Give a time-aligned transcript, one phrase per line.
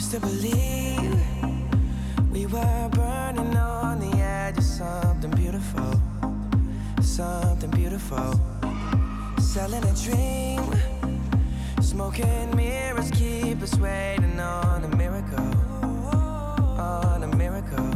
[0.00, 1.20] used to believe
[2.32, 5.92] we were burning on the edge of something beautiful,
[7.02, 8.32] something beautiful.
[9.40, 10.64] Selling a dream,
[11.82, 15.52] smoking mirrors keep us waiting on a miracle,
[16.80, 17.90] on a miracle.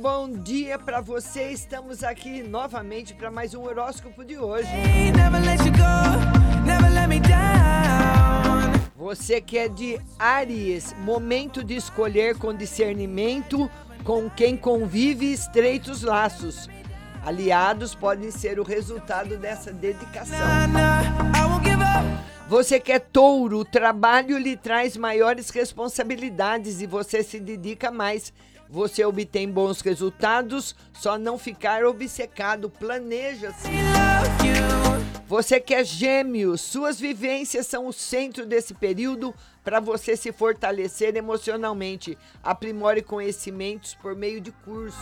[0.00, 1.50] Bom dia para você.
[1.50, 4.68] Estamos aqui novamente para mais um horóscopo de hoje.
[4.68, 6.41] Ain't
[9.12, 13.70] Você que é de Aries, momento de escolher com discernimento
[14.04, 16.66] com quem convive estreitos laços.
[17.22, 20.38] Aliados podem ser o resultado dessa dedicação.
[22.48, 28.32] Você que é touro, o trabalho lhe traz maiores responsabilidades e você se dedica mais.
[28.66, 33.68] Você obtém bons resultados, só não ficar obcecado, planeja-se.
[35.32, 41.16] Você que é gêmeo, suas vivências são o centro desse período para você se fortalecer
[41.16, 42.18] emocionalmente.
[42.42, 45.00] Aprimore conhecimentos por meio de cursos.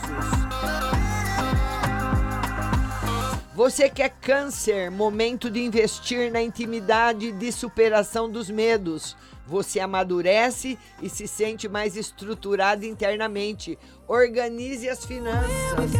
[3.57, 9.17] Você que é câncer, momento de investir na intimidade e de superação dos medos.
[9.49, 13.77] Você amadurece e se sente mais estruturado internamente.
[14.07, 15.91] Organize as finanças.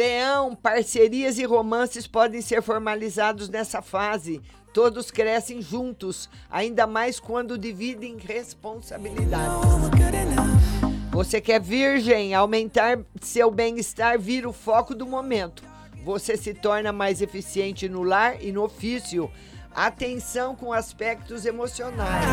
[0.00, 4.40] Leão, parcerias e romances podem ser formalizados nessa fase.
[4.72, 9.60] Todos crescem juntos, ainda mais quando dividem responsabilidades.
[11.10, 15.62] Você que é virgem, aumentar seu bem-estar vira o foco do momento.
[16.02, 19.30] Você se torna mais eficiente no lar e no ofício.
[19.74, 22.24] Atenção com aspectos emocionais.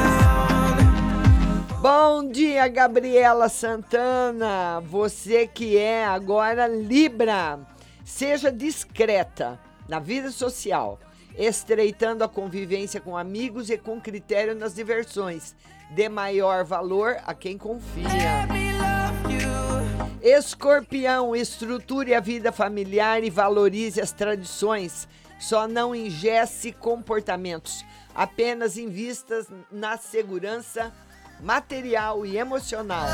[1.79, 4.81] Bom dia, Gabriela Santana.
[4.81, 7.59] Você que é agora Libra.
[8.03, 10.99] Seja discreta na vida social,
[11.37, 15.55] estreitando a convivência com amigos e com critério nas diversões.
[15.91, 18.47] Dê maior valor a quem confia.
[20.19, 25.07] Escorpião, estruture a vida familiar e valorize as tradições.
[25.39, 27.85] Só não ingesse comportamentos,
[28.15, 30.91] apenas invistas na segurança
[31.41, 33.07] material e emocional.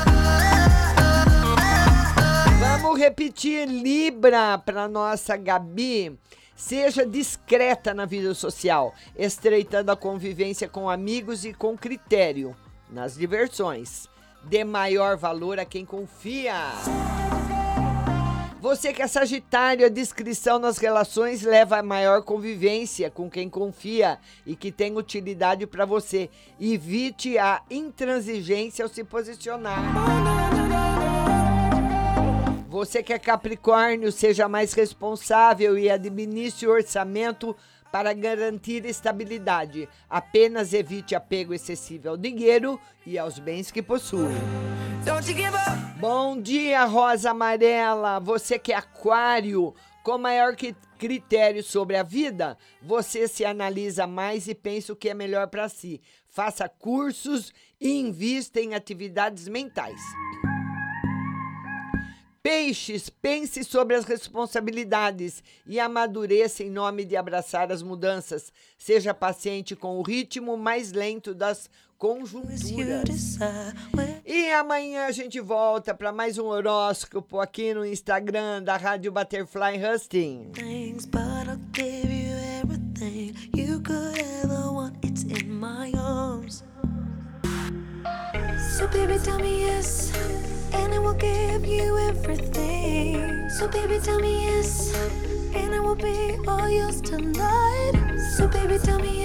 [2.58, 6.18] Vamos repetir Libra para nossa Gabi.
[6.56, 12.56] Seja discreta na vida social, estreitando a convivência com amigos e com critério
[12.88, 14.08] nas diversões.
[14.44, 16.54] Dê maior valor a quem confia.
[18.64, 24.18] Você que é Sagitário, a discrição nas relações leva a maior convivência com quem confia
[24.46, 26.30] e que tem utilidade para você.
[26.58, 29.82] Evite a intransigência ao se posicionar.
[32.66, 37.54] Você que é Capricórnio, seja mais responsável e administre o orçamento
[37.94, 39.88] para garantir estabilidade.
[40.10, 44.34] Apenas evite apego excessivo ao dinheiro e aos bens que possui.
[46.00, 48.18] Bom dia, Rosa Amarela.
[48.18, 49.72] Você que é aquário,
[50.02, 50.56] com maior
[50.98, 55.68] critério sobre a vida, você se analisa mais e pensa o que é melhor para
[55.68, 56.00] si.
[56.28, 60.00] Faça cursos e invista em atividades mentais.
[62.44, 68.52] Peixes, pense sobre as responsabilidades e amadureça em nome de abraçar as mudanças.
[68.76, 73.38] Seja paciente com o ritmo mais lento das conjunturas.
[74.26, 79.80] E amanhã a gente volta para mais um horóscopo aqui no Instagram da Rádio Butterfly
[79.82, 80.52] Husting.
[88.76, 88.88] So
[92.24, 93.50] everything.
[93.50, 94.94] So baby, tell me yes,
[95.54, 97.92] and I will be all yours tonight.
[98.36, 99.23] So baby, tell me